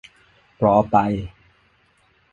[0.63, 0.95] รอไป